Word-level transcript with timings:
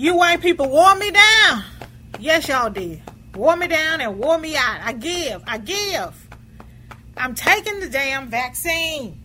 You 0.00 0.14
white 0.14 0.40
people 0.40 0.70
wore 0.70 0.94
me 0.94 1.10
down. 1.10 1.64
Yes, 2.20 2.46
y'all 2.46 2.70
did. 2.70 3.02
Wore 3.34 3.56
me 3.56 3.66
down 3.66 4.00
and 4.00 4.16
wore 4.20 4.38
me 4.38 4.56
out. 4.56 4.78
I 4.80 4.92
give. 4.92 5.42
I 5.44 5.58
give. 5.58 6.28
I'm 7.16 7.34
taking 7.34 7.80
the 7.80 7.88
damn 7.88 8.28
vaccine. 8.28 9.20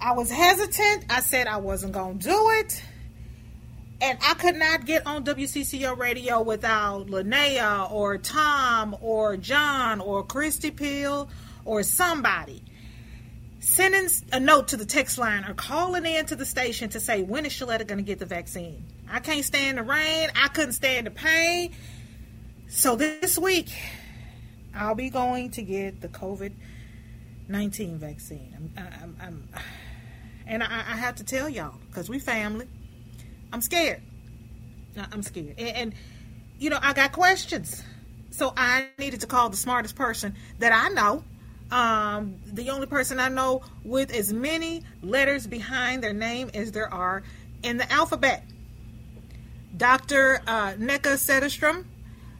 I 0.00 0.12
was 0.12 0.30
hesitant. 0.30 1.04
I 1.10 1.20
said 1.20 1.46
I 1.46 1.58
wasn't 1.58 1.92
going 1.92 2.20
to 2.20 2.26
do 2.26 2.50
it. 2.52 2.82
And 4.00 4.18
I 4.26 4.32
could 4.32 4.56
not 4.56 4.86
get 4.86 5.06
on 5.06 5.26
WCCO 5.26 5.98
radio 5.98 6.40
without 6.40 7.08
Linnea 7.08 7.92
or 7.92 8.16
Tom 8.16 8.96
or 9.02 9.36
John 9.36 10.00
or 10.00 10.24
Christy 10.24 10.70
Peel 10.70 11.28
or 11.66 11.82
somebody 11.82 12.64
sending 13.66 14.08
a 14.32 14.38
note 14.38 14.68
to 14.68 14.76
the 14.76 14.86
text 14.86 15.18
line 15.18 15.44
or 15.44 15.52
calling 15.52 16.06
in 16.06 16.24
to 16.24 16.36
the 16.36 16.46
station 16.46 16.88
to 16.88 17.00
say 17.00 17.22
when 17.22 17.44
is 17.44 17.52
Shaletta 17.52 17.84
going 17.84 17.98
to 17.98 18.04
get 18.04 18.20
the 18.20 18.24
vaccine. 18.26 18.84
I 19.10 19.18
can't 19.18 19.44
stand 19.44 19.78
the 19.78 19.82
rain. 19.82 20.30
I 20.36 20.46
couldn't 20.48 20.74
stand 20.74 21.08
the 21.08 21.10
pain. 21.10 21.74
So 22.68 22.94
this 22.94 23.36
week, 23.36 23.72
I'll 24.72 24.94
be 24.94 25.10
going 25.10 25.50
to 25.52 25.62
get 25.62 26.00
the 26.00 26.08
COVID 26.08 26.52
nineteen 27.48 27.98
vaccine. 27.98 28.72
I'm, 28.76 28.86
I'm, 29.02 29.16
I'm 29.20 29.48
and 30.46 30.62
I, 30.62 30.66
I 30.66 30.96
have 30.96 31.16
to 31.16 31.24
tell 31.24 31.48
y'all 31.48 31.74
because 31.88 32.08
we 32.08 32.20
family. 32.20 32.68
I'm 33.52 33.60
scared. 33.60 34.00
I'm 35.12 35.22
scared, 35.22 35.54
and, 35.58 35.76
and 35.76 35.94
you 36.58 36.70
know 36.70 36.78
I 36.80 36.92
got 36.92 37.12
questions. 37.12 37.82
So 38.30 38.52
I 38.56 38.88
needed 38.98 39.22
to 39.22 39.26
call 39.26 39.48
the 39.48 39.56
smartest 39.56 39.96
person 39.96 40.36
that 40.60 40.72
I 40.72 40.88
know. 40.90 41.24
Um, 41.70 42.36
the 42.46 42.70
only 42.70 42.86
person 42.86 43.18
I 43.18 43.28
know 43.28 43.62
with 43.84 44.12
as 44.12 44.32
many 44.32 44.82
letters 45.02 45.46
behind 45.46 46.02
their 46.02 46.12
name 46.12 46.50
as 46.54 46.72
there 46.72 46.92
are 46.92 47.22
in 47.62 47.76
the 47.76 47.90
alphabet. 47.92 48.44
Dr. 49.76 50.40
Uh, 50.46 50.72
Nneka 50.72 51.16
Sederstrom 51.16 51.84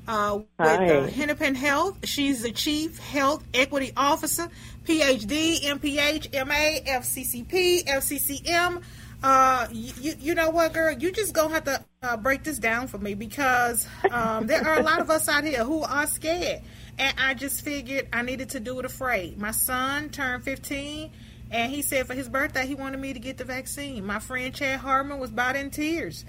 uh, 0.09 0.39
with 0.59 0.69
uh, 0.69 1.07
Hennepin 1.09 1.55
Health. 1.55 1.99
She's 2.05 2.43
the 2.43 2.53
Chief 2.53 2.99
Health 2.99 3.45
Equity 3.53 3.93
Officer, 3.97 4.49
PhD, 4.85 5.61
MPH, 5.63 6.47
MA, 6.47 6.81
FCCP, 6.99 7.85
FCCM. 7.85 8.83
Uh, 9.23 9.67
you, 9.73 10.15
you 10.21 10.35
know 10.35 10.51
what, 10.51 10.73
girl? 10.73 10.93
You 10.93 11.11
just 11.11 11.33
gonna 11.33 11.55
have 11.55 11.65
to 11.65 11.85
uh, 12.03 12.17
break 12.17 12.45
this 12.45 12.59
down 12.59 12.87
for 12.87 12.99
me 12.99 13.15
because 13.15 13.87
um, 14.11 14.47
there 14.47 14.67
are 14.67 14.79
a 14.79 14.83
lot 14.83 15.01
of 15.01 15.11
us 15.11 15.29
out 15.29 15.45
here 15.45 15.65
who 15.65 15.83
are 15.83 16.07
scared, 16.07 16.63
and 16.99 17.15
I 17.19 17.35
just 17.35 17.63
figured 17.63 18.09
I 18.13 18.23
needed 18.23 18.51
to 18.51 18.61
do 18.61 18.79
it 18.79 18.85
afraid. 18.85 19.39
My 19.39 19.51
son 19.51 20.11
turned 20.11 20.45
15, 20.45 21.11
and 21.51 21.73
he 21.73 21.83
said 21.83 22.07
for 22.07 22.15
his 22.15 22.29
birthday 22.29 22.67
he 22.67 22.75
wanted 22.75 23.01
me 23.01 23.13
to 23.13 23.19
get 23.19 23.39
the 23.39 23.45
vaccine. 23.45 24.05
My 24.05 24.19
friend 24.19 24.55
Chad 24.55 24.81
Hartman 24.81 25.19
was 25.19 25.31
about 25.31 25.57
in 25.57 25.71
tears 25.71 26.25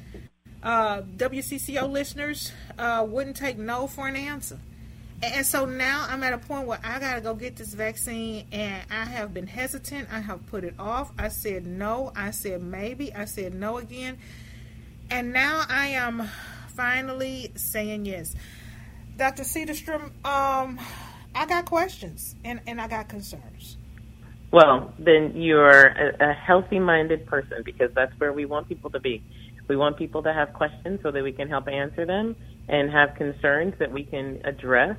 uh, 0.63 1.01
WCCO 1.01 1.89
listeners 1.89 2.51
uh, 2.77 3.05
wouldn't 3.07 3.37
take 3.37 3.57
no 3.57 3.87
for 3.87 4.07
an 4.07 4.15
answer. 4.15 4.59
And, 5.23 5.45
so 5.45 5.65
now 5.65 6.05
I'm 6.07 6.21
at 6.23 6.33
a 6.33 6.37
point 6.37 6.67
where 6.67 6.79
I 6.83 6.99
got 6.99 7.15
to 7.15 7.21
go 7.21 7.33
get 7.33 7.55
this 7.55 7.73
vaccine, 7.73 8.45
and 8.51 8.83
I 8.91 9.05
have 9.05 9.33
been 9.33 9.47
hesitant. 9.47 10.09
I 10.11 10.19
have 10.19 10.45
put 10.45 10.63
it 10.63 10.75
off. 10.77 11.11
I 11.17 11.29
said 11.29 11.65
no. 11.65 12.11
I 12.15 12.31
said 12.31 12.61
maybe. 12.61 13.13
I 13.13 13.25
said 13.25 13.53
no 13.53 13.77
again. 13.77 14.17
And 15.09 15.33
now 15.33 15.63
I 15.69 15.87
am 15.87 16.29
finally 16.75 17.51
saying 17.55 18.05
yes. 18.05 18.35
Dr. 19.17 19.43
Sederstrom, 19.43 20.11
um, 20.23 20.79
I 21.33 21.45
got 21.47 21.65
questions 21.65 22.35
and, 22.43 22.61
and 22.67 22.79
I 22.79 22.87
got 22.87 23.07
concerns. 23.07 23.77
Well, 24.51 24.93
then 24.99 25.33
you're 25.35 25.87
a, 25.87 26.29
a 26.29 26.33
healthy 26.33 26.79
minded 26.79 27.25
person 27.25 27.63
because 27.65 27.91
that's 27.93 28.17
where 28.19 28.31
we 28.31 28.45
want 28.45 28.69
people 28.69 28.91
to 28.91 28.99
be. 28.99 29.23
We 29.67 29.75
want 29.75 29.97
people 29.97 30.23
to 30.23 30.33
have 30.33 30.53
questions 30.53 30.99
so 31.03 31.11
that 31.11 31.23
we 31.23 31.31
can 31.31 31.49
help 31.49 31.67
answer 31.67 32.05
them 32.05 32.35
and 32.69 32.91
have 32.91 33.15
concerns 33.15 33.73
that 33.79 33.91
we 33.91 34.03
can 34.03 34.41
address 34.43 34.97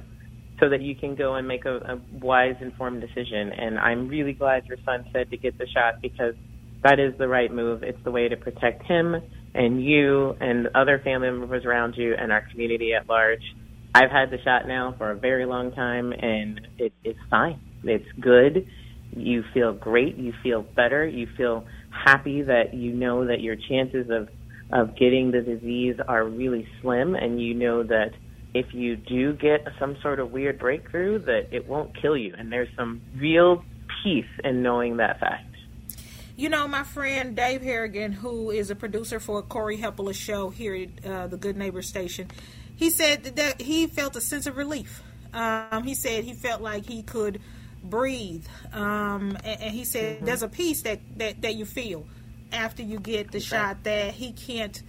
so 0.60 0.68
that 0.68 0.80
you 0.80 0.94
can 0.94 1.14
go 1.14 1.34
and 1.34 1.46
make 1.46 1.64
a, 1.64 1.76
a 1.76 2.00
wise, 2.20 2.56
informed 2.60 3.00
decision. 3.00 3.52
And 3.56 3.78
I'm 3.78 4.08
really 4.08 4.32
glad 4.32 4.66
your 4.66 4.78
son 4.84 5.06
said 5.12 5.30
to 5.30 5.36
get 5.36 5.56
the 5.58 5.66
shot 5.66 6.00
because 6.02 6.34
that 6.82 6.98
is 6.98 7.16
the 7.18 7.28
right 7.28 7.52
move. 7.52 7.82
It's 7.82 8.02
the 8.04 8.10
way 8.10 8.28
to 8.28 8.36
protect 8.36 8.84
him 8.84 9.14
and 9.54 9.84
you 9.84 10.36
and 10.40 10.68
other 10.74 11.00
family 11.02 11.30
members 11.30 11.64
around 11.64 11.94
you 11.96 12.14
and 12.18 12.32
our 12.32 12.46
community 12.50 12.92
at 12.92 13.08
large. 13.08 13.42
I've 13.94 14.10
had 14.10 14.30
the 14.30 14.38
shot 14.44 14.68
now 14.68 14.94
for 14.98 15.10
a 15.10 15.16
very 15.16 15.46
long 15.46 15.72
time 15.72 16.12
and 16.12 16.60
it, 16.78 16.92
it's 17.04 17.18
fine. 17.30 17.60
It's 17.84 18.04
good. 18.20 18.66
You 19.10 19.42
feel 19.54 19.72
great. 19.72 20.16
You 20.16 20.32
feel 20.42 20.62
better. 20.62 21.06
You 21.06 21.26
feel 21.36 21.66
happy 21.90 22.42
that 22.42 22.74
you 22.74 22.92
know 22.92 23.26
that 23.26 23.40
your 23.40 23.56
chances 23.56 24.10
of 24.10 24.28
of 24.70 24.94
getting 24.98 25.30
the 25.30 25.40
disease 25.40 25.96
are 26.08 26.24
really 26.24 26.68
slim 26.82 27.14
and 27.14 27.40
you 27.40 27.54
know 27.54 27.82
that 27.82 28.10
if 28.54 28.72
you 28.72 28.96
do 28.96 29.34
get 29.34 29.66
some 29.78 29.96
sort 30.02 30.20
of 30.20 30.30
weird 30.32 30.58
breakthrough 30.58 31.18
that 31.20 31.48
it 31.52 31.68
won't 31.68 31.94
kill 32.00 32.16
you 32.16 32.34
and 32.36 32.50
there's 32.52 32.68
some 32.76 33.00
real 33.16 33.64
peace 34.02 34.26
in 34.44 34.62
knowing 34.62 34.96
that 34.98 35.20
fact. 35.20 35.44
You 36.36 36.48
know, 36.48 36.68
my 36.68 36.84
friend 36.84 37.34
Dave 37.34 37.62
Harrigan, 37.62 38.12
who 38.12 38.50
is 38.50 38.70
a 38.70 38.76
producer 38.76 39.18
for 39.18 39.42
Cory 39.42 39.76
Hepola's 39.76 40.16
show 40.16 40.50
here 40.50 40.74
at 40.74 41.10
uh, 41.10 41.26
the 41.26 41.36
Good 41.36 41.56
Neighbor 41.56 41.82
Station, 41.82 42.28
he 42.76 42.90
said 42.90 43.24
that 43.24 43.60
he 43.60 43.88
felt 43.88 44.14
a 44.14 44.20
sense 44.20 44.46
of 44.46 44.56
relief. 44.56 45.02
Um, 45.34 45.82
he 45.82 45.94
said 45.94 46.22
he 46.24 46.34
felt 46.34 46.62
like 46.62 46.86
he 46.86 47.02
could 47.02 47.40
breathe, 47.82 48.46
um, 48.72 49.36
and, 49.44 49.60
and 49.60 49.74
he 49.74 49.84
said 49.84 50.16
Mm-hmm. 50.18 50.26
there's 50.26 50.42
a 50.42 50.48
peace 50.48 50.82
that, 50.82 51.00
that, 51.16 51.42
that 51.42 51.54
you 51.56 51.64
feel 51.64 52.06
after 52.52 52.82
you 52.82 52.98
get 53.00 53.30
the 53.32 53.40
shot 53.40 53.82
that 53.84 54.14
he 54.14 54.32
can't 54.32 54.80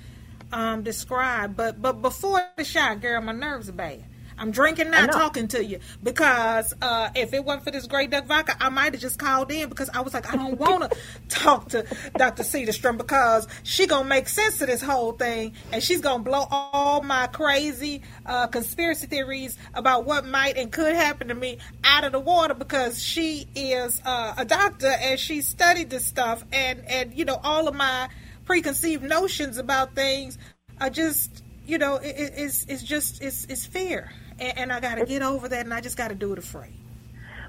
um, 0.52 0.84
describe. 0.84 1.56
But 1.56 1.82
but 1.82 2.02
before 2.02 2.42
the 2.56 2.64
shot, 2.64 3.02
girl, 3.02 3.22
my 3.22 3.34
nerves 3.34 3.70
are 3.70 3.74
bad. 3.74 4.06
I'm 4.40 4.52
drinking, 4.52 4.90
not 4.90 5.12
talking 5.12 5.50
to 5.50 5.64
you, 5.64 5.80
because 6.02 6.74
uh, 6.82 7.10
if 7.14 7.34
it 7.34 7.44
wasn't 7.44 7.66
for 7.66 7.72
this 7.72 7.88
Grey 7.88 8.08
Duck 8.08 8.26
vodka, 8.26 8.56
I 8.60 8.70
might 8.70 8.94
have 8.94 9.02
just 9.02 9.20
called 9.20 9.52
in 9.52 9.68
because 9.68 9.90
I 9.90 10.00
was 10.00 10.14
like, 10.14 10.32
I 10.32 10.38
don't 10.38 10.58
want 10.60 10.90
to 10.90 10.98
talk 11.28 11.70
to 11.70 11.86
Dr. 12.16 12.44
Sederstrom 12.44 12.98
because 12.98 13.48
she 13.64 13.86
gonna 13.86 14.08
make 14.08 14.30
sense 14.30 14.62
of 14.62 14.68
this 14.68 14.82
whole 14.82 15.12
thing, 15.12 15.54
and 15.74 15.84
she's 15.84 16.00
gonna 16.00 16.24
blow 16.24 16.48
all 16.50 17.04
my 17.04 17.28
crazy 17.28 18.02
uh, 18.26 18.48
conspiracy 18.48 19.08
theories 19.08 19.58
about 19.74 20.06
what 20.06 20.26
might 20.26 20.58
and 20.58 20.72
could 20.72 20.96
happen 20.96 21.28
to 21.28 21.36
me 21.36 21.58
out 21.84 22.06
of 22.06 22.14
the 22.14 22.20
water 22.20 22.54
because 22.54 23.04
she 23.04 23.46
is 23.56 24.02
uh, 24.06 24.34
a 24.38 24.46
doctor 24.46 24.88
and 25.02 25.20
she 25.20 25.42
studied 25.42 25.90
this 25.90 26.06
stuff, 26.06 26.46
and 26.54 26.86
and 26.88 27.14
you 27.14 27.26
know 27.26 27.40
all 27.44 27.68
of 27.68 27.76
my 27.76 28.08
preconceived 28.50 29.04
notions 29.04 29.60
about 29.60 29.94
things 29.94 30.40
are 30.82 30.90
just 30.90 31.44
you 31.68 31.78
know 31.78 31.98
it, 31.98 32.16
it- 32.18 32.34
it's 32.36 32.66
it's 32.66 32.82
just 32.84 33.22
it's 33.22 33.46
it's 33.46 33.66
fear 33.68 34.12
and, 34.40 34.58
and 34.58 34.74
i 34.74 34.80
gotta 34.80 35.06
get 35.06 35.22
over 35.22 35.48
that 35.48 35.66
and 35.66 35.74
i 35.74 35.80
just 35.80 35.96
gotta 35.96 36.16
do 36.16 36.34
it 36.34 36.40
afraid 36.40 36.74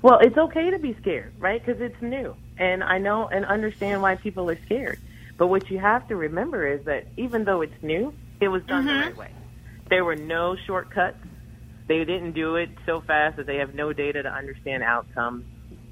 Well, 0.02 0.18
it's 0.20 0.36
okay 0.36 0.70
to 0.70 0.78
be 0.78 0.96
scared, 1.00 1.34
right? 1.38 1.64
Because 1.64 1.80
it's 1.82 2.00
new. 2.02 2.34
And 2.58 2.82
I 2.82 2.98
know 2.98 3.28
and 3.28 3.44
understand 3.44 4.00
why 4.02 4.16
people 4.16 4.48
are 4.50 4.58
scared. 4.66 4.98
But 5.36 5.48
what 5.48 5.70
you 5.70 5.78
have 5.78 6.08
to 6.08 6.16
remember 6.16 6.66
is 6.66 6.84
that 6.86 7.06
even 7.18 7.44
though 7.44 7.62
it's 7.62 7.82
new, 7.82 8.14
it 8.40 8.48
was 8.48 8.62
done 8.64 8.86
the 8.86 8.94
right 8.94 9.10
mm-hmm. 9.10 9.20
way. 9.20 9.32
There 9.90 10.04
were 10.04 10.16
no 10.16 10.56
shortcuts. 10.66 11.18
They 11.86 11.98
didn't 12.04 12.32
do 12.32 12.56
it 12.56 12.70
so 12.86 13.00
fast 13.02 13.36
that 13.36 13.46
they 13.46 13.56
have 13.56 13.74
no 13.74 13.92
data 13.92 14.22
to 14.22 14.30
understand 14.30 14.82
outcomes. 14.82 15.44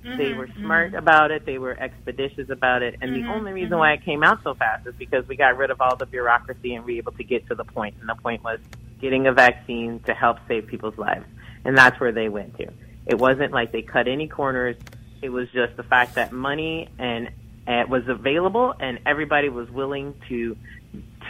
Mm-hmm, 0.04 0.18
they 0.18 0.32
were 0.32 0.48
smart 0.58 0.88
mm-hmm. 0.88 0.96
about 0.96 1.30
it. 1.30 1.44
They 1.44 1.58
were 1.58 1.78
expeditious 1.78 2.50
about 2.50 2.82
it. 2.82 2.96
And 3.00 3.12
mm-hmm, 3.12 3.26
the 3.26 3.32
only 3.32 3.52
reason 3.52 3.70
mm-hmm. 3.70 3.78
why 3.78 3.92
it 3.94 4.04
came 4.04 4.22
out 4.22 4.42
so 4.44 4.54
fast 4.54 4.86
is 4.86 4.94
because 4.94 5.26
we 5.28 5.36
got 5.36 5.56
rid 5.56 5.70
of 5.70 5.80
all 5.80 5.96
the 5.96 6.06
bureaucracy 6.06 6.74
and 6.74 6.84
we 6.84 6.94
were 6.94 6.98
able 6.98 7.12
to 7.12 7.24
get 7.24 7.46
to 7.48 7.54
the 7.54 7.64
point. 7.64 7.96
And 8.00 8.08
the 8.08 8.14
point 8.14 8.44
was 8.44 8.60
getting 9.00 9.26
a 9.26 9.32
vaccine 9.32 10.00
to 10.00 10.14
help 10.14 10.38
save 10.46 10.66
people's 10.66 10.98
lives. 10.98 11.26
And 11.64 11.76
that's 11.76 11.98
where 12.00 12.12
they 12.12 12.28
went 12.28 12.56
to. 12.58 12.68
It 13.06 13.18
wasn't 13.18 13.52
like 13.52 13.72
they 13.72 13.82
cut 13.82 14.06
any 14.08 14.28
corners. 14.28 14.76
It 15.22 15.30
was 15.30 15.48
just 15.50 15.76
the 15.76 15.82
fact 15.82 16.14
that 16.14 16.32
money 16.32 16.88
and 16.98 17.30
it 17.66 17.88
was 17.88 18.06
available 18.08 18.74
and 18.78 18.98
everybody 19.04 19.48
was 19.48 19.68
willing 19.70 20.14
to 20.28 20.56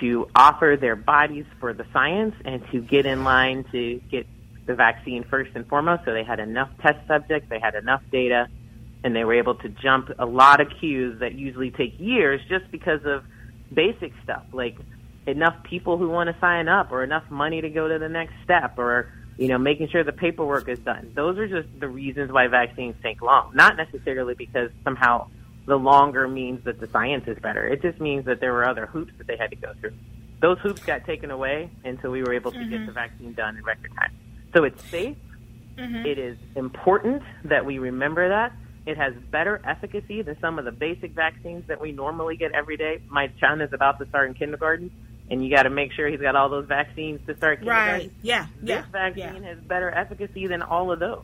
to 0.01 0.29
offer 0.35 0.77
their 0.81 0.95
bodies 0.95 1.45
for 1.59 1.73
the 1.73 1.85
science 1.93 2.35
and 2.45 2.63
to 2.71 2.81
get 2.81 3.07
in 3.07 3.25
line 3.25 3.65
to 3.73 4.01
get 4.09 4.27
the 4.67 4.75
vaccine 4.75 5.25
first 5.25 5.51
and 5.57 5.67
foremost. 5.67 6.05
So 6.05 6.13
they 6.13 6.23
had 6.23 6.39
enough 6.39 6.71
test 6.81 7.05
subjects, 7.09 7.49
they 7.49 7.59
had 7.59 7.75
enough 7.75 8.03
data, 8.13 8.49
and 9.09 9.17
they 9.17 9.25
were 9.25 9.39
able 9.39 9.55
to 9.55 9.71
jump 9.71 10.11
a 10.19 10.27
lot 10.27 10.61
of 10.61 10.69
queues 10.79 11.21
that 11.21 11.33
usually 11.35 11.71
take 11.71 11.99
years 11.99 12.43
just 12.47 12.71
because 12.71 13.01
of 13.07 13.25
basic 13.73 14.13
stuff 14.23 14.45
like 14.53 14.77
enough 15.27 15.55
people 15.63 15.97
who 15.97 16.11
want 16.11 16.29
to 16.29 16.39
sign 16.43 16.69
up 16.69 16.93
or 16.93 17.03
enough 17.03 17.25
money 17.31 17.63
to 17.63 17.71
go 17.71 17.89
to 17.89 17.99
the 17.99 18.09
next 18.09 18.35
step 18.45 18.79
or 18.79 19.11
you 19.39 19.49
know 19.49 19.57
making 19.57 19.89
sure 19.89 20.05
the 20.05 20.13
paperwork 20.13 20.69
is 20.69 20.79
done 20.81 21.11
those 21.15 21.39
are 21.39 21.49
just 21.49 21.69
the 21.81 21.89
reasons 21.89 22.31
why 22.31 22.47
vaccines 22.49 22.95
take 23.03 23.23
long 23.23 23.51
not 23.55 23.79
necessarily 23.79 24.35
because 24.35 24.71
somehow 24.85 25.27
the 25.65 25.77
longer 25.77 26.29
means 26.29 26.63
that 26.65 26.79
the 26.79 26.87
science 26.89 27.25
is 27.27 27.39
better 27.39 27.67
it 27.67 27.81
just 27.81 27.99
means 27.99 28.27
that 28.27 28.41
there 28.41 28.53
were 28.53 28.69
other 28.69 28.85
hoops 28.85 29.13
that 29.17 29.27
they 29.27 29.39
had 29.39 29.49
to 29.49 29.57
go 29.57 29.73
through 29.81 29.95
those 30.43 30.59
hoops 30.59 30.83
got 30.85 31.07
taken 31.07 31.31
away 31.31 31.71
until 31.83 32.11
we 32.11 32.23
were 32.23 32.35
able 32.35 32.53
to 32.53 32.59
mm-hmm. 32.59 32.71
get 32.71 32.87
the 32.87 32.93
vaccine 32.93 33.33
done 33.33 33.57
in 33.57 33.65
record 33.65 33.91
time 33.97 34.13
so 34.55 34.65
it's 34.65 34.83
safe. 34.85 35.17
Mm-hmm. 35.77 36.07
It 36.07 36.19
is 36.19 36.37
important 36.57 37.23
that 37.45 37.65
we 37.65 37.79
remember 37.79 38.29
that. 38.29 38.53
It 38.89 38.97
has 38.97 39.13
better 39.31 39.61
efficacy 39.67 40.23
than 40.23 40.41
some 40.41 40.59
of 40.59 40.65
the 40.65 40.73
basic 40.73 41.13
vaccines 41.13 41.67
that 41.67 41.79
we 41.79 41.93
normally 41.93 42.39
get 42.39 42.53
every 42.53 42.79
day. 42.79 43.03
My 43.11 43.31
son 43.39 43.61
is 43.61 43.71
about 43.75 43.99
to 43.99 44.09
start 44.09 44.29
in 44.29 44.35
kindergarten, 44.35 44.91
and 45.31 45.45
you 45.45 45.55
got 45.55 45.65
to 45.65 45.71
make 45.71 45.93
sure 45.93 46.09
he's 46.09 46.23
got 46.23 46.35
all 46.37 46.49
those 46.49 46.65
vaccines 46.65 47.21
to 47.27 47.37
start 47.37 47.59
kindergarten. 47.59 48.07
Right. 48.07 48.13
Yeah. 48.23 48.47
This 48.63 48.69
yeah. 48.71 48.85
vaccine 48.91 49.43
yeah. 49.43 49.49
has 49.51 49.59
better 49.59 49.91
efficacy 49.91 50.47
than 50.47 50.63
all 50.63 50.91
of 50.91 51.01
those. 51.01 51.23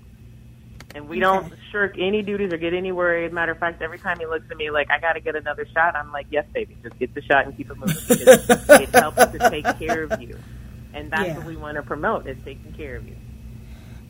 And 0.95 1.09
we 1.09 1.17
okay. 1.17 1.21
don't 1.23 1.55
shirk 1.73 1.97
any 1.99 2.21
duties 2.21 2.53
or 2.53 2.59
get 2.59 2.75
any 2.75 2.93
worried. 2.93 3.33
Matter 3.33 3.53
of 3.53 3.59
fact, 3.59 3.81
every 3.81 3.99
time 3.99 4.19
he 4.19 4.27
looks 4.27 4.45
at 4.51 4.59
me 4.59 4.71
like, 4.71 4.91
I 4.91 5.01
got 5.01 5.15
to 5.15 5.21
get 5.21 5.35
another 5.35 5.67
shot, 5.73 5.97
I'm 5.97 6.13
like, 6.13 6.27
yes, 6.31 6.45
baby, 6.53 6.77
just 6.83 6.99
get 6.99 7.15
the 7.15 7.23
shot 7.23 7.47
and 7.47 7.57
keep 7.57 7.71
it 7.71 7.79
moving. 7.79 7.97
Because 8.07 8.81
it 8.83 8.91
helps 8.91 9.25
to 9.25 9.39
take 9.49 9.65
care 9.79 10.03
of 10.03 10.21
you. 10.21 10.39
And 10.93 11.11
that's 11.11 11.29
yeah. 11.29 11.39
what 11.39 11.47
we 11.47 11.57
want 11.57 11.77
to 11.77 11.83
promote 11.83 12.27
is 12.27 12.37
taking 12.45 12.75
care 12.75 12.97
of 12.97 13.09
you. 13.09 13.17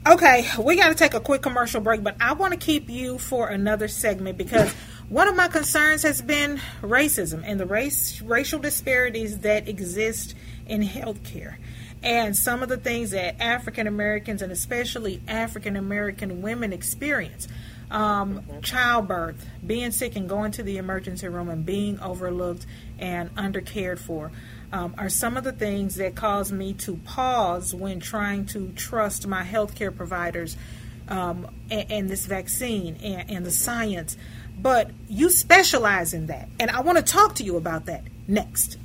Okay, 0.07 0.47
we 0.61 0.77
got 0.77 0.91
to 0.91 0.95
take 0.95 1.15
a 1.15 1.21
quick 1.21 1.41
commercial 1.41 1.81
break, 1.81 2.03
but 2.03 2.15
I 2.21 2.35
want 2.35 2.53
to 2.53 2.59
keep 2.59 2.91
you 2.91 3.17
for 3.17 3.49
another 3.49 3.89
segment 3.89 4.37
because 4.37 4.71
one 5.09 5.29
of 5.29 5.35
my 5.35 5.49
concerns 5.49 6.03
has 6.03 6.21
been 6.21 6.61
racism 6.83 7.43
and 7.43 7.59
the 7.59 7.65
race 7.65 8.21
racial 8.21 8.59
disparities 8.59 9.39
that 9.39 9.67
exist 9.67 10.35
in 10.67 10.83
healthcare. 10.83 11.57
And 12.03 12.37
some 12.37 12.63
of 12.63 12.69
the 12.69 12.77
things 12.77 13.13
that 13.13 13.41
African 13.41 13.87
Americans 13.87 14.43
and 14.43 14.53
especially 14.53 15.23
African 15.27 15.75
American 15.75 16.43
women 16.43 16.75
experience. 16.75 17.49
Um, 17.91 18.43
childbirth, 18.61 19.47
being 19.67 19.91
sick 19.91 20.17
and 20.17 20.29
going 20.29 20.53
to 20.53 20.63
the 20.63 20.77
emergency 20.77 21.29
room 21.29 21.49
and 21.49 21.65
being 21.65 21.99
overlooked 22.01 22.67
and 22.99 23.35
undercared 23.37 23.99
for 23.99 24.33
um, 24.75 24.93
are 24.99 25.09
some 25.09 25.37
of 25.37 25.45
the 25.45 25.53
things 25.53 25.95
that 25.95 26.17
cause 26.17 26.51
me 26.51 26.75
to 26.75 26.97
pause 26.97 27.73
when 27.73 28.01
trying 28.01 28.45
to 28.47 28.73
trust 28.73 29.25
my 29.25 29.45
healthcare 29.45 29.97
providers 29.97 30.57
um, 31.07 31.47
and, 31.71 31.93
and, 31.93 32.11
this 32.11 32.27
vaccine 32.27 32.97
and, 32.97 33.31
and 33.31 33.47
the 33.47 33.53
science. 33.53 34.17
But 34.59 34.91
you 35.09 35.31
specialize 35.31 36.13
in 36.13 36.27
that, 36.27 36.49
and 36.59 36.73
I 36.73 36.81
want 36.81 36.99
to 36.99 37.05
talk 37.05 37.37
to 37.37 37.45
you 37.45 37.57
about 37.57 37.87
that 37.87 38.03
next. 38.27 38.77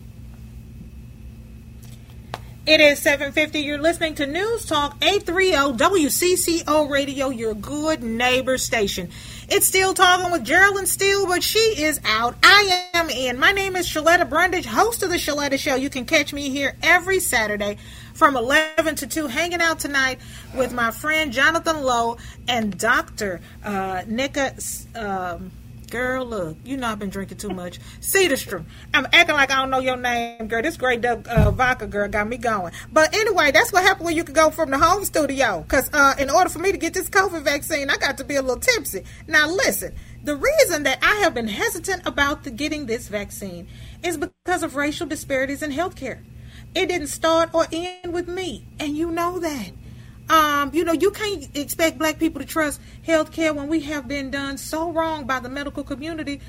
It 2.69 2.81
is 2.81 2.99
750. 2.99 3.61
You're 3.61 3.79
listening 3.79 4.13
to 4.13 4.27
News 4.27 4.63
Talk 4.63 4.95
830 5.01 5.75
WCCO 5.75 6.87
Radio, 6.87 7.29
your 7.29 7.55
good 7.55 8.03
neighbor 8.03 8.59
station. 8.59 9.09
It's 9.47 9.65
still 9.65 9.95
talking 9.95 10.31
with 10.31 10.43
Geraldine 10.43 10.85
Steele, 10.85 11.25
but 11.25 11.41
she 11.41 11.57
is 11.57 11.99
out. 12.05 12.35
I 12.43 12.89
am 12.93 13.09
in. 13.09 13.39
My 13.39 13.53
name 13.53 13.75
is 13.75 13.89
Shaletta 13.89 14.29
Brundage, 14.29 14.67
host 14.67 15.01
of 15.01 15.09
the 15.09 15.15
Shaletta 15.15 15.57
Show. 15.57 15.73
You 15.73 15.89
can 15.89 16.05
catch 16.05 16.31
me 16.31 16.51
here 16.51 16.75
every 16.83 17.19
Saturday 17.19 17.77
from 18.13 18.37
11 18.37 18.97
to 18.97 19.07
2, 19.07 19.25
hanging 19.25 19.61
out 19.61 19.79
tonight 19.79 20.19
with 20.55 20.71
my 20.71 20.91
friend 20.91 21.31
Jonathan 21.31 21.81
Lowe 21.81 22.17
and 22.47 22.77
Dr. 22.77 23.41
Uh, 23.63 24.01
Nneka. 24.01 24.95
Um, 24.95 25.51
Girl, 25.89 26.25
look, 26.25 26.57
you 26.63 26.77
know 26.77 26.87
I've 26.87 26.99
been 26.99 27.09
drinking 27.09 27.37
too 27.37 27.49
much. 27.49 27.79
Sederstrom. 27.99 28.65
I'm 28.93 29.07
acting 29.11 29.35
like 29.35 29.51
I 29.51 29.55
don't 29.55 29.69
know 29.69 29.79
your 29.79 29.97
name, 29.97 30.47
girl. 30.47 30.61
This 30.61 30.77
great 30.77 31.03
uh, 31.03 31.51
vodka 31.51 31.87
girl 31.87 32.07
got 32.07 32.27
me 32.27 32.37
going. 32.37 32.73
But 32.91 33.15
anyway, 33.15 33.51
that's 33.51 33.73
what 33.73 33.83
happened 33.83 34.05
when 34.05 34.15
you 34.15 34.23
could 34.23 34.35
go 34.35 34.51
from 34.51 34.69
the 34.69 34.77
home 34.77 35.03
studio. 35.05 35.61
Because 35.61 35.89
uh, 35.93 36.15
in 36.19 36.29
order 36.29 36.49
for 36.49 36.59
me 36.59 36.71
to 36.71 36.77
get 36.77 36.93
this 36.93 37.09
COVID 37.09 37.41
vaccine, 37.41 37.89
I 37.89 37.97
got 37.97 38.17
to 38.19 38.23
be 38.23 38.35
a 38.35 38.41
little 38.41 38.59
tipsy. 38.59 39.03
Now, 39.27 39.49
listen, 39.49 39.95
the 40.23 40.35
reason 40.35 40.83
that 40.83 40.99
I 41.01 41.15
have 41.21 41.33
been 41.33 41.47
hesitant 41.47 42.03
about 42.05 42.43
the, 42.43 42.51
getting 42.51 42.85
this 42.85 43.07
vaccine 43.07 43.67
is 44.03 44.17
because 44.17 44.63
of 44.63 44.75
racial 44.75 45.07
disparities 45.07 45.63
in 45.63 45.71
healthcare. 45.71 46.19
It 46.75 46.87
didn't 46.87 47.07
start 47.07 47.49
or 47.53 47.65
end 47.71 48.13
with 48.13 48.27
me, 48.27 48.67
and 48.79 48.95
you 48.95 49.09
know 49.09 49.39
that. 49.39 49.71
Um, 50.29 50.71
you 50.73 50.83
know, 50.83 50.93
you 50.93 51.11
can't 51.11 51.55
expect 51.57 51.97
black 51.97 52.19
people 52.19 52.39
to 52.39 52.47
trust 52.47 52.79
healthcare 53.05 53.53
when 53.53 53.67
we 53.67 53.81
have 53.81 54.07
been 54.07 54.29
done 54.29 54.57
so 54.57 54.91
wrong 54.91 55.25
by 55.25 55.39
the 55.39 55.49
medical 55.49 55.83
community 55.83 56.39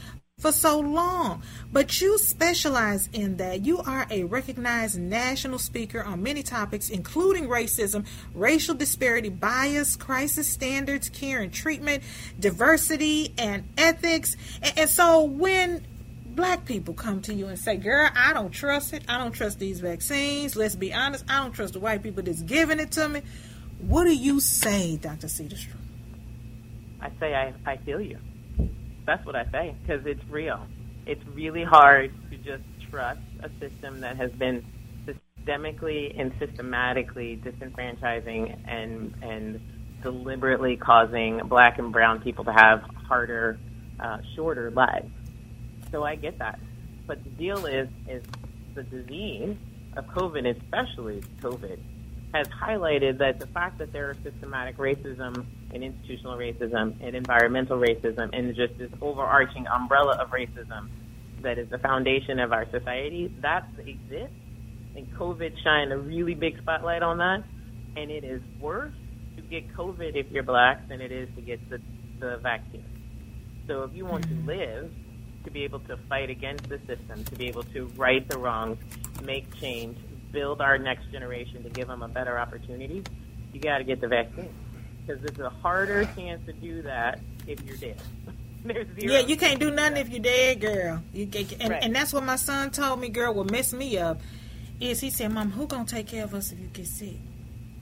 for 0.41 0.53
so 0.53 0.81
long. 0.81 1.43
But 1.73 2.01
you 2.01 2.19
specialize 2.19 3.09
in 3.13 3.37
that. 3.37 3.65
You 3.65 3.79
are 3.79 4.07
a 4.11 4.25
recognized 4.25 4.99
national 4.99 5.59
speaker 5.59 6.03
on 6.03 6.23
many 6.23 6.43
topics, 6.43 6.91
including 6.91 7.47
racism, 7.47 8.07
racial 8.35 8.75
disparity, 8.75 9.29
bias, 9.29 9.97
crisis 9.97 10.49
standards, 10.49 11.09
care 11.09 11.41
and 11.41 11.53
treatment, 11.53 12.03
diversity, 12.39 13.35
and 13.39 13.69
ethics. 13.79 14.37
And, 14.63 14.79
and 14.79 14.91
so 14.91 15.25
when 15.25 15.87
black 16.27 16.65
people 16.65 16.95
come 16.95 17.21
to 17.23 17.35
you 17.35 17.47
and 17.47 17.59
say, 17.59 17.77
Girl, 17.77 18.09
I 18.15 18.33
don't 18.33 18.51
trust 18.51 18.93
it. 18.93 19.05
I 19.09 19.19
don't 19.19 19.33
trust 19.33 19.59
these 19.59 19.81
vaccines. 19.81 20.57
Let's 20.57 20.77
be 20.77 20.93
honest. 20.93 21.25
I 21.29 21.43
don't 21.43 21.53
trust 21.53 21.75
the 21.75 21.81
white 21.81 22.03
people 22.03 22.23
that's 22.23 22.43
giving 22.43 22.81
it 22.81 22.93
to 22.93 23.09
me. 23.09 23.23
What 23.87 24.05
do 24.05 24.15
you 24.15 24.41
say, 24.41 24.97
Dr. 24.97 25.27
Sederstrom? 25.27 25.77
I 27.01 27.11
say 27.19 27.35
I, 27.35 27.55
I 27.67 27.77
feel 27.79 28.01
you. 28.01 28.19
That's 29.07 29.25
what 29.25 29.35
I 29.35 29.45
say 29.51 29.75
because 29.83 30.05
it's 30.07 30.23
real. 30.29 30.67
It's 31.07 31.25
really 31.35 31.65
hard 31.65 32.13
to 32.31 32.37
just 32.37 32.63
trust 32.91 33.21
a 33.43 33.49
system 33.59 34.01
that 34.01 34.17
has 34.17 34.31
been 34.33 34.65
systemically 35.07 36.19
and 36.21 36.33
systematically 36.39 37.41
disenfranchising 37.43 38.59
and 38.69 39.15
and 39.23 39.61
deliberately 40.03 40.77
causing 40.77 41.41
black 41.49 41.79
and 41.79 41.93
brown 41.93 42.21
people 42.21 42.45
to 42.45 42.53
have 42.53 42.83
harder, 43.07 43.59
uh, 43.99 44.19
shorter 44.35 44.71
lives. 44.71 45.11
So 45.91 46.05
I 46.05 46.17
get 46.17 46.39
that. 46.39 46.59
But 47.07 47.23
the 47.25 47.31
deal 47.31 47.67
is, 47.67 47.89
is 48.09 48.23
the 48.75 48.83
disease 48.83 49.57
of 49.97 50.07
COVID, 50.07 50.57
especially 50.57 51.23
COVID, 51.43 51.79
has 52.33 52.47
highlighted 52.49 53.19
that 53.19 53.41
the 53.41 53.47
fact 53.49 53.79
that 53.79 53.93
there 53.93 54.11
is 54.13 54.17
systematic 54.23 54.77
racism 54.77 55.45
and 55.73 55.83
institutional 55.83 56.37
racism 56.37 56.95
and 57.01 57.17
environmental 57.17 57.79
racism 57.79 58.31
and 58.33 58.55
just 58.55 58.77
this 58.79 58.91
overarching 59.01 59.67
umbrella 59.67 60.17
of 60.17 60.31
racism 60.31 60.89
that 61.43 61.59
is 61.59 61.69
the 61.71 61.79
foundation 61.79 62.39
of 62.39 62.53
our 62.53 62.71
society, 62.71 63.35
that 63.41 63.67
exists. 63.79 64.35
And 64.97 65.11
COVID 65.17 65.53
shined 65.63 65.93
a 65.93 65.99
really 65.99 66.35
big 66.35 66.59
spotlight 66.59 67.03
on 67.03 67.19
that. 67.19 67.43
And 67.97 68.11
it 68.11 68.25
is 68.25 68.43
worse 68.61 68.93
to 69.37 69.43
get 69.43 69.73
COVID 69.75 70.15
if 70.15 70.31
you're 70.31 70.43
black 70.43 70.89
than 70.89 71.01
it 71.01 71.11
is 71.11 71.29
to 71.35 71.43
get 71.43 71.69
the, 71.71 71.81
the 72.19 72.39
vaccine. 72.39 72.85
So 73.67 73.83
if 73.83 73.95
you 73.95 74.05
want 74.05 74.25
to 74.25 74.31
mm-hmm. 74.31 74.49
live, 74.49 74.93
to 75.45 75.51
be 75.51 75.65
able 75.65 75.81
to 75.81 75.97
fight 76.09 76.29
against 76.29 76.69
the 76.69 76.79
system, 76.87 77.25
to 77.25 77.35
be 77.35 77.49
able 77.49 77.63
to 77.63 77.87
right 77.97 78.29
the 78.29 78.39
wrongs, 78.39 78.79
make 79.23 79.53
change, 79.57 79.97
build 80.33 80.61
our 80.61 80.79
next 80.79 81.11
generation 81.11 81.63
to 81.63 81.71
give 81.71 81.89
them 81.89 82.03
a 82.03 82.09
better 82.09 82.39
opportunity, 82.39 83.03
you 83.53 83.61
got 83.61 83.79
to 83.79 83.85
get 83.85 84.01
the 84.01 84.09
vaccine 84.09 84.53
because 85.07 85.25
it's 85.25 85.39
a 85.39 85.51
harder 85.51 86.05
chance 86.17 86.45
to 86.47 86.53
do 86.53 86.83
that 86.83 87.21
if 87.47 87.61
you're 87.63 87.77
dead. 87.77 88.01
yeah, 88.99 89.21
you 89.21 89.37
can't 89.37 89.59
do 89.59 89.71
nothing 89.71 89.97
if 89.97 90.09
you're 90.11 90.21
dead, 90.21 90.61
girl. 90.61 91.03
You 91.13 91.27
get, 91.27 91.53
and, 91.61 91.71
right. 91.71 91.83
and 91.83 91.95
that's 91.95 92.13
what 92.13 92.25
my 92.25 92.37
son 92.37 92.71
told 92.71 93.01
me, 93.01 93.09
girl. 93.09 93.33
What 93.33 93.51
messed 93.51 93.73
me 93.73 93.99
up 93.99 94.21
is 94.81 95.01
he 95.01 95.11
said, 95.11 95.33
"Mom, 95.33 95.51
who 95.51 95.67
gonna 95.67 95.87
take 95.87 96.09
care 96.09 96.25
of 96.25 96.35
us 96.35 96.53
if 96.53 96.59
you 96.59 96.67
get 96.67 96.87
sick?" 96.87 97.17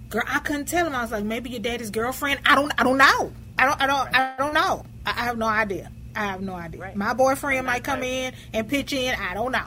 Girl, 0.08 0.22
I 0.26 0.38
couldn't 0.38 0.66
tell 0.66 0.86
him. 0.86 0.94
I 0.94 1.02
was 1.02 1.12
like, 1.12 1.24
maybe 1.24 1.50
your 1.50 1.60
daddy's 1.60 1.90
girlfriend. 1.90 2.40
I 2.46 2.54
don't. 2.54 2.72
I 2.78 2.84
don't 2.84 2.96
know. 2.96 3.32
I 3.58 3.66
don't. 3.66 3.80
I 3.80 3.86
don't. 3.86 4.06
Right. 4.06 4.14
I 4.14 4.36
don't 4.38 4.54
know. 4.54 4.86
I, 5.04 5.10
I, 5.10 5.24
have 5.24 5.36
no 5.36 5.46
idea. 5.46 5.90
I 6.16 6.26
have 6.26 6.40
no 6.40 6.54
idea. 6.54 6.80
Right. 6.80 6.96
My 6.96 7.12
boyfriend 7.12 7.66
might 7.66 7.84
come 7.84 8.02
in 8.02 8.32
and 8.54 8.68
pitch 8.68 8.92
in. 8.92 9.14
I 9.14 9.34
don't 9.34 9.52
know. 9.52 9.66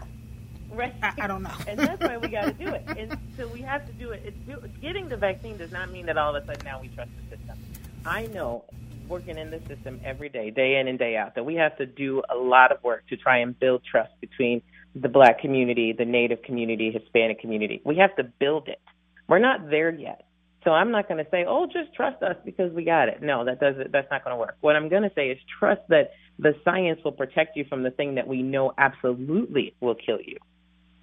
Right. 0.71 0.93
I, 1.01 1.13
I, 1.21 1.27
don't 1.27 1.43
know. 1.43 1.53
and 1.67 1.79
that's 1.79 2.01
why 2.01 2.17
we 2.17 2.29
got 2.29 2.45
to 2.45 2.53
do 2.53 2.67
it. 2.67 2.83
And 2.97 3.17
so 3.37 3.47
we 3.47 3.61
have 3.61 3.85
to 3.87 3.93
do 3.93 4.11
it. 4.11 4.23
It's 4.25 4.37
do, 4.47 4.61
getting 4.81 5.09
the 5.09 5.17
vaccine 5.17 5.57
does 5.57 5.71
not 5.71 5.91
mean 5.91 6.05
that 6.05 6.17
all 6.17 6.35
of 6.35 6.43
a 6.43 6.45
sudden 6.45 6.65
now 6.65 6.79
we 6.81 6.87
trust 6.89 7.11
the 7.17 7.37
system. 7.37 7.57
I 8.05 8.27
know 8.27 8.63
working 9.07 9.37
in 9.37 9.51
the 9.51 9.59
system 9.67 9.99
every 10.03 10.29
day, 10.29 10.49
day 10.49 10.77
in 10.77 10.87
and 10.87 10.97
day 10.97 11.17
out, 11.17 11.35
that 11.35 11.43
we 11.43 11.55
have 11.55 11.77
to 11.77 11.85
do 11.85 12.23
a 12.29 12.35
lot 12.35 12.71
of 12.71 12.81
work 12.83 13.05
to 13.09 13.17
try 13.17 13.39
and 13.39 13.59
build 13.59 13.83
trust 13.83 14.11
between 14.21 14.61
the 14.95 15.09
black 15.09 15.39
community, 15.39 15.93
the 15.93 16.05
native 16.05 16.41
community, 16.43 16.91
Hispanic 16.91 17.39
community. 17.39 17.81
We 17.85 17.97
have 17.97 18.15
to 18.15 18.23
build 18.23 18.67
it. 18.69 18.79
We're 19.27 19.39
not 19.39 19.69
there 19.69 19.91
yet. 19.91 20.25
So 20.63 20.71
I'm 20.71 20.91
not 20.91 21.07
going 21.07 21.23
to 21.23 21.29
say, 21.31 21.43
"Oh, 21.47 21.65
just 21.65 21.93
trust 21.95 22.21
us 22.21 22.35
because 22.45 22.71
we 22.71 22.83
got 22.83 23.09
it." 23.09 23.21
No, 23.21 23.45
that 23.45 23.59
doesn't 23.59 23.91
that's 23.91 24.09
not 24.11 24.23
going 24.23 24.35
to 24.35 24.39
work. 24.39 24.57
What 24.61 24.75
I'm 24.75 24.89
going 24.89 25.03
to 25.03 25.11
say 25.15 25.29
is 25.29 25.39
trust 25.59 25.81
that 25.89 26.11
the 26.37 26.53
science 26.63 26.99
will 27.03 27.11
protect 27.11 27.57
you 27.57 27.65
from 27.65 27.83
the 27.83 27.91
thing 27.91 28.15
that 28.15 28.27
we 28.27 28.43
know 28.43 28.73
absolutely 28.77 29.73
will 29.79 29.95
kill 29.95 30.19
you. 30.21 30.37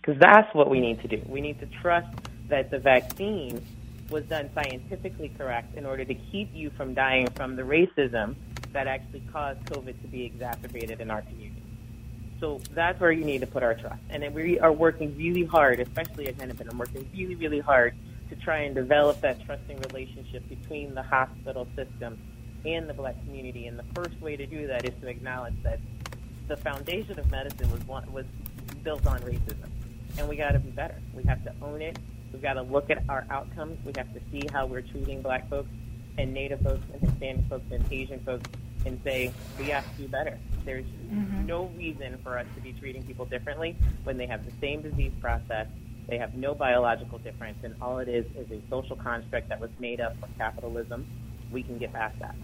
Cuz 0.09 0.17
that's 0.19 0.55
what 0.55 0.71
we 0.71 0.81
need 0.81 1.03
to 1.03 1.09
do. 1.09 1.21
We 1.27 1.43
need 1.43 1.61
to 1.61 1.67
trust 1.67 2.09
that 2.49 2.71
the 2.71 2.79
vaccine 2.79 3.63
was 4.09 4.25
done 4.25 4.49
scientifically 4.55 5.31
correct 5.37 5.77
in 5.77 5.85
order 5.85 6.03
to 6.03 6.15
keep 6.15 6.49
you 6.55 6.71
from 6.71 6.95
dying 6.95 7.27
from 7.35 7.57
the 7.57 7.63
racism 7.63 8.35
that 8.73 8.87
actually 8.87 9.21
caused 9.31 9.63
COVID 9.67 10.01
to 10.01 10.09
be 10.09 10.25
exacerbated 10.25 11.03
in 11.03 11.11
our 11.11 11.21
community. 11.21 11.63
So 12.41 12.59
that's 12.73 12.99
where 12.99 13.13
you 13.13 13.27
need 13.27 13.43
to 13.43 13.47
put 13.47 13.63
our 13.63 13.75
trust. 13.75 14.01
And 14.09 14.23
then 14.23 14.33
we 14.33 14.59
are 14.59 14.73
working 14.73 15.15
really 15.19 15.45
hard, 15.45 15.79
especially 15.79 16.27
at 16.29 16.37
Hennepin, 16.37 16.71
I'm 16.71 16.79
working 16.79 17.07
really, 17.15 17.35
really 17.35 17.61
hard 17.61 17.95
to 18.31 18.37
try 18.37 18.61
and 18.61 18.75
develop 18.75 19.21
that 19.21 19.45
trusting 19.45 19.79
relationship 19.93 20.49
between 20.49 20.95
the 20.95 21.03
hospital 21.03 21.69
system 21.77 22.17
and 22.65 22.89
the 22.89 22.95
black 22.95 23.23
community. 23.27 23.67
And 23.67 23.79
the 23.79 23.85
first 23.95 24.19
way 24.23 24.37
to 24.37 24.47
do 24.47 24.69
that 24.69 24.87
is 24.87 24.99
to 25.03 25.09
acknowledge 25.09 25.63
that 25.65 25.81
the 26.47 26.57
foundation 26.57 27.19
of 27.19 27.31
medicine 27.31 27.71
was 27.71 27.85
was 28.11 28.25
built 28.83 29.07
on 29.07 29.21
racism, 29.21 29.69
and 30.17 30.29
we 30.29 30.37
got 30.37 30.53
to 30.53 30.59
be 30.59 30.71
better. 30.71 30.97
We 31.15 31.23
have 31.25 31.43
to 31.45 31.53
own 31.63 31.83
it. 31.83 31.99
We've 32.33 32.43
got 32.43 32.55
to 32.55 32.63
look 32.63 32.91
at 32.91 33.03
our 33.09 33.27
outcomes. 33.31 33.79
We 33.85 33.93
have 33.97 34.13
to 34.15 34.21
see 34.31 34.47
how 34.53 34.67
we're 34.67 34.83
treating 34.83 35.23
black 35.23 35.49
folks 35.49 35.71
and 36.19 36.33
Native 36.33 36.61
folks 36.61 36.85
and 36.93 37.01
Hispanic 37.01 37.49
folks 37.49 37.65
and 37.71 37.85
Asian 37.91 38.21
folks 38.21 38.49
and 38.85 39.01
say 39.05 39.33
we 39.59 39.67
have 39.67 39.85
to 39.97 40.03
do 40.03 40.09
better. 40.09 40.39
There's 40.65 40.85
mm-hmm. 40.85 41.47
no 41.47 41.67
reason 41.77 42.19
for 42.23 42.39
us 42.39 42.47
to 42.55 42.61
be 42.61 42.73
treating 42.73 43.03
people 43.05 43.25
differently 43.25 43.77
when 44.05 44.17
they 44.17 44.27
have 44.27 44.45
the 44.45 44.53
same 44.61 44.83
disease 44.83 45.13
process. 45.21 45.67
They 46.09 46.19
have 46.19 46.35
no 46.35 46.55
biological 46.55 47.19
difference, 47.19 47.59
and 47.63 47.75
all 47.83 47.99
it 47.99 48.09
is 48.09 48.25
is 48.35 48.51
a 48.51 48.61
social 48.71 48.97
construct 48.97 49.51
that 49.51 49.61
was 49.61 49.71
made 49.79 50.01
up 50.01 50.19
for 50.19 50.29
capitalism. 50.39 51.07
We 51.53 51.63
can 51.63 51.79
get 51.79 51.93
past 51.93 52.19
that. 52.21 52.35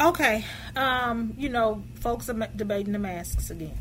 Okay, 0.00 0.44
um, 0.74 1.34
you 1.36 1.50
know, 1.50 1.82
folks 1.96 2.30
are 2.30 2.48
debating 2.56 2.92
the 2.92 2.98
masks 2.98 3.50
again. 3.50 3.78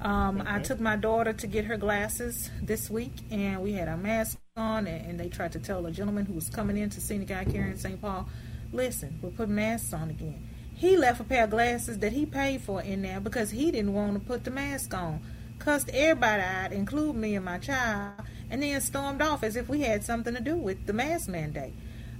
Um, 0.00 0.38
mm-hmm. 0.38 0.48
I 0.48 0.60
took 0.60 0.80
my 0.80 0.96
daughter 0.96 1.32
to 1.32 1.46
get 1.46 1.64
her 1.66 1.76
glasses 1.76 2.50
this 2.62 2.90
week, 2.90 3.12
and 3.30 3.62
we 3.62 3.72
had 3.72 3.88
our 3.88 3.96
mask 3.96 4.38
on, 4.56 4.86
and, 4.86 5.06
and, 5.06 5.20
they 5.20 5.28
tried 5.28 5.52
to 5.52 5.58
tell 5.58 5.86
a 5.86 5.90
gentleman 5.90 6.26
who 6.26 6.34
was 6.34 6.48
coming 6.48 6.76
in 6.76 6.90
to 6.90 7.00
see 7.00 7.18
the 7.18 7.24
guy 7.24 7.44
carrying 7.44 7.76
St. 7.76 8.00
Paul, 8.00 8.28
listen, 8.72 9.18
we're 9.22 9.30
putting 9.30 9.54
masks 9.54 9.92
on 9.92 10.10
again. 10.10 10.46
He 10.74 10.96
left 10.96 11.20
a 11.20 11.24
pair 11.24 11.44
of 11.44 11.50
glasses 11.50 11.98
that 12.00 12.12
he 12.12 12.26
paid 12.26 12.60
for 12.60 12.82
in 12.82 13.02
there 13.02 13.20
because 13.20 13.50
he 13.50 13.70
didn't 13.70 13.94
want 13.94 14.14
to 14.14 14.20
put 14.20 14.44
the 14.44 14.50
mask 14.50 14.92
on. 14.92 15.20
Cussed 15.58 15.88
everybody 15.90 16.42
out, 16.42 16.72
including 16.72 17.20
me 17.20 17.36
and 17.36 17.44
my 17.44 17.58
child, 17.58 18.12
and 18.50 18.62
then 18.62 18.80
stormed 18.80 19.22
off 19.22 19.42
as 19.42 19.56
if 19.56 19.68
we 19.68 19.80
had 19.80 20.04
something 20.04 20.34
to 20.34 20.40
do 20.40 20.56
with 20.56 20.86
the 20.86 20.92
mask 20.92 21.28
mandate. 21.28 21.72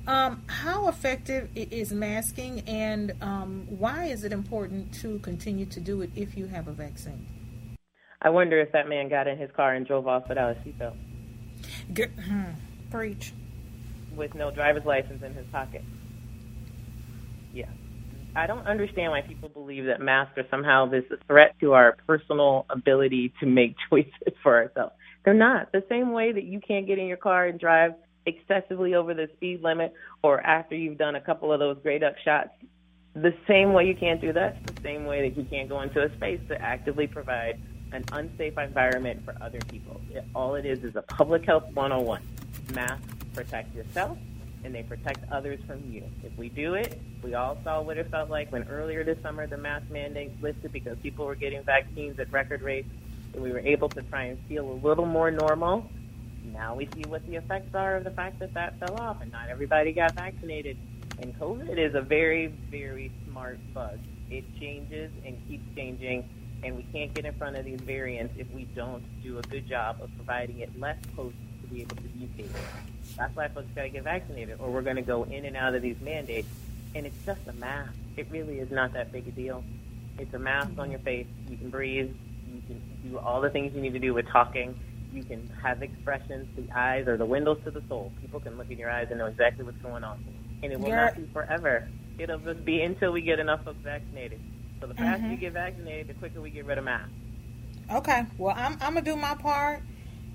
Um, 0.07 0.43
how 0.47 0.89
effective 0.89 1.49
is 1.55 1.93
masking, 1.93 2.61
and 2.67 3.13
um, 3.21 3.67
why 3.69 4.07
is 4.07 4.23
it 4.23 4.33
important 4.33 4.93
to 5.01 5.19
continue 5.21 5.67
to 5.67 5.81
do 5.81 6.03
it 6.03 6.11
if 6.15 6.37
you 6.37 6.47
have 6.47 6.69
a 6.69 6.73
vaccine? 6.73 7.27
I 8.25 8.31
wonder 8.31 8.59
if 8.59 8.73
that 8.73 8.89
man 8.89 9.11
got 9.11 9.29
in 9.29 9.37
his 9.37 9.51
car 9.55 9.75
and 9.75 9.87
drove 9.87 10.09
off 10.09 10.29
without 10.29 10.57
a 10.57 10.61
seatbelt. 10.61 10.97
Good. 11.93 12.11
Hmm. 12.19 12.45
Preach. 12.91 13.35
With 14.17 14.35
no 14.35 14.51
driver's 14.51 14.87
license 14.87 15.23
in 15.23 15.35
his 15.35 15.47
pocket. 15.53 15.85
Yeah. 17.53 17.69
I 18.35 18.47
don't 18.47 18.67
understand 18.67 19.13
why 19.13 19.21
people 19.21 19.51
believe 19.51 19.85
that 19.87 20.01
masks 20.01 20.39
are 20.39 20.47
somehow 20.51 20.87
this 20.87 21.05
threat 21.27 21.55
to 21.61 21.75
our 21.75 21.97
personal 22.07 22.65
ability 22.71 23.35
to 23.41 23.47
make 23.47 23.77
choices 23.91 24.13
for 24.43 24.57
ourselves. 24.57 24.95
They're 25.25 25.35
not. 25.35 25.73
The 25.73 25.85
same 25.91 26.13
way 26.13 26.33
that 26.33 26.45
you 26.45 26.61
can't 26.61 26.87
get 26.87 26.99
in 26.99 27.07
your 27.07 27.19
car 27.19 27.47
and 27.47 27.61
drive 27.61 27.93
excessively 28.27 28.95
over 28.95 29.13
the 29.13 29.29
speed 29.37 29.63
limit 29.63 29.93
or 30.23 30.41
after 30.41 30.75
you've 30.75 30.97
done 30.97 31.15
a 31.15 31.21
couple 31.21 31.53
of 31.53 31.61
those 31.61 31.77
grade 31.83 32.03
up 32.03 32.15
shots. 32.25 32.51
The 33.15 33.35
same 33.47 33.75
way 33.75 33.85
you 33.85 33.95
can't 33.95 34.21
do 34.21 34.33
that, 34.33 34.67
the 34.67 34.83
same 34.83 35.05
way 35.05 35.29
that 35.29 35.39
you 35.39 35.45
can't 35.45 35.69
go 35.69 35.83
into 35.83 36.03
a 36.03 36.13
space 36.17 36.41
to 36.49 36.61
actively 36.61 37.07
provide 37.07 37.61
an 37.95 38.05
unsafe 38.13 38.59
environment 38.59 39.25
for 39.25 39.35
other 39.41 39.61
people. 39.71 40.01
It, 40.11 40.25
all 40.35 40.55
it 40.55 40.67
is 40.67 40.85
is 40.85 40.97
a 40.97 41.03
public 41.03 41.45
health 41.45 41.65
101. 41.73 42.23
Masks 42.75 43.07
protect 43.35 43.75
yourself 43.75 44.19
and 44.65 44.75
they 44.75 44.83
protect 44.83 45.31
others 45.31 45.61
from 45.67 45.83
you. 45.91 46.03
If 46.23 46.37
we 46.37 46.49
do 46.49 46.75
it, 46.75 47.01
we 47.23 47.35
all 47.35 47.59
saw 47.65 47.83
what 47.83 47.99
it 47.99 48.11
felt 48.11 48.31
like 48.31 48.51
when 48.51 48.65
earlier 48.65 49.05
this 49.05 49.21
summer 49.23 49.47
the 49.47 49.59
mask 49.59 49.91
mandates 49.91 50.41
lifted 50.43 50.73
because 50.73 50.99
people 50.99 51.27
were 51.27 51.35
getting 51.35 51.63
vaccines 51.63 52.19
at 52.19 52.33
record 52.33 52.63
rates 52.63 52.89
and 53.33 53.43
we 53.43 53.53
were 53.53 53.61
able 53.61 53.89
to 53.91 54.03
try 54.03 54.25
and 54.25 54.39
feel 54.49 54.71
a 54.71 54.79
little 54.87 55.07
more 55.07 55.31
normal 55.31 55.89
now 56.53 56.75
we 56.75 56.89
see 56.95 57.03
what 57.09 57.27
the 57.27 57.37
effects 57.37 57.75
are 57.75 57.97
of 57.97 58.05
the 58.05 58.11
fact 58.11 58.39
that 58.39 58.55
that 58.55 58.79
fell 58.79 58.97
off 59.01 59.21
and 59.23 59.33
not 59.33 59.49
everybody 59.49 59.93
got 59.93 60.15
vaccinated. 60.15 60.77
And 61.21 61.39
COVID 61.39 61.79
is 61.79 61.95
a 61.95 62.01
very, 62.01 62.49
very 62.71 63.11
smart 63.27 63.59
bug. 63.73 63.99
It 64.31 64.45
changes 64.59 65.11
and 65.25 65.37
keeps 65.49 65.65
changing, 65.75 66.29
and 66.65 66.77
we 66.77 66.83
can't 66.93 67.13
get 67.15 67.25
in 67.25 67.35
front 67.35 67.57
of 67.57 67.65
these 67.65 67.81
variants 67.81 68.35
if 68.39 68.51
we 68.53 68.65
don't 68.75 69.03
do 69.23 69.39
a 69.39 69.43
good 69.43 69.69
job 69.69 69.99
of 70.01 70.11
providing 70.17 70.61
it 70.61 70.79
less 70.79 70.97
potent 71.15 71.35
to 71.63 71.69
be 71.69 71.83
able 71.83 71.97
to 71.97 72.03
mutate. 72.03 72.49
That's 73.17 73.35
why 73.37 73.49
folks 73.49 73.69
got 73.75 73.83
to 73.83 73.89
get 73.91 74.05
vaccinated, 74.05 74.59
or 74.61 74.71
we're 74.71 74.83
going 74.83 74.97
to 74.97 75.03
go 75.03 75.25
in 75.25 75.45
and 75.45 75.57
out 75.57 75.75
of 75.75 75.83
these 75.83 76.01
mandates. 76.01 76.49
And 76.95 77.07
it's 77.07 77.17
just 77.27 77.41
a 77.49 77.53
mask. 77.55 77.93
It 78.17 78.29
really 78.31 78.61
is 78.61 78.71
not 78.71 78.93
that 78.95 79.13
big 79.13 79.27
a 79.29 79.31
deal. 79.33 79.65
It's 80.19 80.33
a 80.33 80.39
mask 80.39 80.71
on 80.79 80.91
your 80.91 81.01
face. 81.01 81.27
You 81.49 81.57
can 81.57 81.71
breathe. 81.71 82.15
You 82.53 82.63
can 82.67 82.83
do 83.11 83.19
all 83.19 83.41
the 83.41 83.51
things 83.51 83.75
you 83.75 83.81
need 83.81 83.95
to 83.95 83.99
do 83.99 84.15
with 84.15 84.29
talking 84.29 84.79
you 85.15 85.23
can 85.23 85.49
have 85.63 85.83
expressions. 85.83 86.49
The 86.57 86.71
eyes 86.77 87.07
are 87.07 87.17
the 87.17 87.25
windows 87.25 87.59
to 87.65 87.71
the 87.71 87.83
soul. 87.89 88.13
People 88.21 88.41
can 88.41 88.59
look 88.59 88.71
in 88.71 88.79
your 88.79 88.91
eyes 88.91 89.07
and 89.11 89.19
know 89.19 89.27
exactly 89.27 89.65
what's 89.65 89.79
going 89.79 90.05
on. 90.05 90.23
And 90.63 90.73
it 90.73 90.81
will 90.81 90.89
You're... 90.89 90.97
not 90.97 91.17
be 91.17 91.27
forever. 91.33 91.89
It'll 92.19 92.39
just 92.39 92.65
be 92.65 92.83
until 92.83 93.13
we 93.13 93.23
get 93.23 93.39
enough 93.39 93.65
folks 93.65 93.79
vaccinated. 93.83 94.41
So 94.85 94.89
the 94.89 94.97
faster 94.97 95.23
mm-hmm. 95.23 95.31
you 95.31 95.37
get 95.39 95.55
vaccinated, 95.55 96.09
the 96.09 96.13
quicker 96.13 96.43
we 96.43 96.51
get 96.51 96.67
rid 96.67 96.77
of 96.77 96.85
masks. 96.85 97.09
Okay. 97.91 98.27
Well, 98.37 98.55
I'm, 98.55 98.77
I'm 98.83 98.93
going 98.93 99.03
to 99.07 99.11
do 99.13 99.17
my 99.17 99.35
part. 99.35 99.81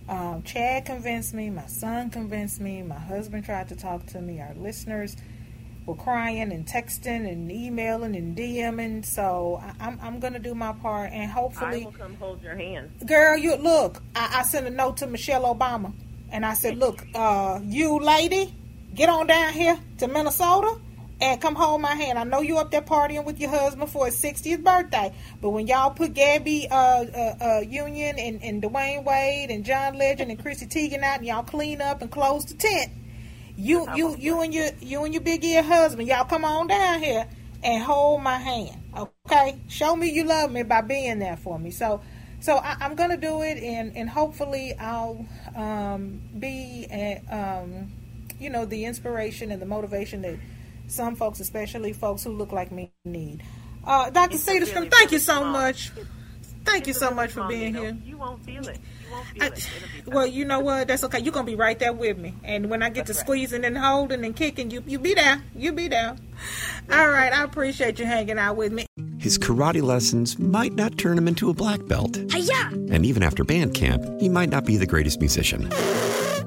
Um, 0.07 0.41
Chad 0.41 0.85
convinced 0.85 1.35
me. 1.35 1.51
My 1.51 1.67
son 1.67 2.09
convinced 2.09 2.59
me. 2.59 2.81
My 2.81 2.97
husband 2.97 3.45
tried 3.45 3.69
to 3.69 3.75
talk 3.75 4.07
to 4.07 4.19
me. 4.19 4.41
Our 4.41 4.55
listeners 4.55 5.15
were 5.85 5.93
crying 5.93 6.51
and 6.51 6.65
texting 6.65 7.31
and 7.31 7.51
emailing 7.51 8.15
and 8.15 8.35
DMing. 8.35 9.05
So 9.05 9.61
I, 9.61 9.69
am 9.69 9.75
I'm, 9.79 9.99
I'm 10.01 10.19
gonna 10.19 10.39
do 10.39 10.55
my 10.55 10.73
part 10.73 11.11
and 11.11 11.29
hopefully 11.29 11.83
I 11.83 11.85
will 11.85 11.91
come 11.91 12.15
hold 12.15 12.41
your 12.41 12.55
hand. 12.55 12.89
Girl, 13.05 13.37
you 13.37 13.55
look. 13.55 14.01
I, 14.15 14.39
I 14.39 14.43
sent 14.45 14.65
a 14.65 14.71
note 14.71 14.97
to 14.97 15.05
Michelle 15.05 15.43
Obama 15.43 15.93
and 16.31 16.43
I 16.43 16.55
said, 16.55 16.79
look, 16.79 17.05
uh, 17.13 17.59
you 17.63 17.99
lady, 17.99 18.55
get 18.95 19.09
on 19.09 19.27
down 19.27 19.53
here 19.53 19.77
to 19.99 20.07
Minnesota 20.07 20.79
and 21.21 21.41
come 21.41 21.55
hold 21.55 21.81
my 21.81 21.95
hand. 21.95 22.17
I 22.17 22.23
know 22.23 22.41
you 22.41 22.57
up 22.57 22.71
there 22.71 22.81
partying 22.81 23.25
with 23.25 23.39
your 23.39 23.49
husband 23.49 23.89
for 23.89 24.05
his 24.05 24.21
60th 24.21 24.63
birthday, 24.63 25.13
but 25.41 25.49
when 25.49 25.67
y'all 25.67 25.91
put 25.91 26.13
Gabby 26.13 26.67
uh, 26.69 26.75
uh, 26.75 27.35
uh, 27.41 27.59
Union 27.61 28.17
and, 28.17 28.41
and 28.41 28.61
Dwyane 28.61 29.03
Wade 29.03 29.51
and 29.51 29.65
John 29.65 29.97
Legend 29.97 30.31
and 30.31 30.41
Chrissy 30.41 30.67
Teigen 30.67 31.03
out 31.03 31.17
and 31.17 31.27
y'all 31.27 31.43
clean 31.43 31.81
up 31.81 32.01
and 32.01 32.09
close 32.09 32.45
the 32.45 32.55
tent, 32.55 32.91
you 33.57 33.85
you 33.93 34.15
you 34.17 34.41
and 34.41 34.53
your 34.53 34.69
you 34.79 35.03
and 35.03 35.13
your 35.13 35.21
big 35.21 35.43
ear 35.43 35.61
husband, 35.61 36.07
y'all 36.07 36.23
come 36.23 36.45
on 36.45 36.67
down 36.67 37.03
here 37.03 37.27
and 37.61 37.83
hold 37.83 38.23
my 38.23 38.37
hand. 38.37 38.81
Okay? 38.95 39.59
Show 39.67 39.95
me 39.95 40.09
you 40.09 40.23
love 40.23 40.51
me 40.51 40.63
by 40.63 40.81
being 40.81 41.19
there 41.19 41.35
for 41.35 41.59
me. 41.59 41.71
So 41.71 42.01
so 42.39 42.55
I, 42.55 42.85
am 42.85 42.95
gonna 42.95 43.17
do 43.17 43.41
it 43.41 43.61
and 43.61 43.97
and 43.97 44.09
hopefully 44.09 44.73
I'll 44.79 45.25
um, 45.55 46.21
be 46.39 46.87
a, 46.89 47.21
um, 47.29 47.91
you 48.39 48.49
know 48.49 48.63
the 48.63 48.85
inspiration 48.85 49.51
and 49.51 49.61
the 49.61 49.65
motivation 49.65 50.21
that 50.21 50.39
some 50.91 51.15
folks, 51.15 51.39
especially 51.39 51.93
folks 51.93 52.23
who 52.23 52.31
look 52.31 52.51
like 52.51 52.71
me, 52.71 52.91
need. 53.05 53.43
Uh, 53.85 54.09
Dr. 54.09 54.37
Sederstrom, 54.37 54.91
thank 54.91 55.11
you 55.11 55.19
so 55.19 55.43
much. 55.45 55.91
Thank 56.65 56.87
you 56.87 56.93
so 56.93 57.11
much 57.11 57.31
for 57.31 57.47
being 57.47 57.73
here. 57.73 57.97
You 58.05 58.17
won't 58.17 58.43
feel 58.43 58.67
it. 58.67 58.77
I, 59.41 59.51
well, 60.05 60.27
you 60.27 60.45
know 60.45 60.59
what? 60.59 60.87
That's 60.87 61.03
okay. 61.05 61.19
You're 61.19 61.33
gonna 61.33 61.45
be 61.45 61.55
right 61.55 61.79
there 61.79 61.93
with 61.93 62.17
me, 62.17 62.35
and 62.43 62.69
when 62.69 62.83
I 62.83 62.89
get 62.89 63.07
That's 63.07 63.19
to 63.19 63.21
right. 63.21 63.25
squeezing 63.25 63.65
and 63.65 63.77
holding 63.77 64.23
and 64.23 64.35
kicking, 64.35 64.69
you 64.69 64.83
you 64.85 64.99
be 64.99 65.13
there. 65.13 65.41
You 65.55 65.71
be 65.71 65.87
there. 65.87 66.15
All 66.91 67.09
right. 67.09 67.33
I 67.33 67.43
appreciate 67.43 67.97
you 67.97 68.05
hanging 68.05 68.37
out 68.37 68.55
with 68.55 68.71
me. 68.71 68.85
His 69.17 69.39
karate 69.39 69.81
lessons 69.81 70.37
might 70.37 70.73
not 70.73 70.97
turn 70.97 71.17
him 71.17 71.27
into 71.27 71.49
a 71.49 71.53
black 71.53 71.85
belt. 71.87 72.17
Hi-ya! 72.31 72.69
And 72.91 73.05
even 73.05 73.23
after 73.23 73.43
band 73.43 73.73
camp, 73.73 74.03
he 74.19 74.29
might 74.29 74.49
not 74.49 74.65
be 74.65 74.77
the 74.77 74.85
greatest 74.85 75.19
musician. 75.19 75.69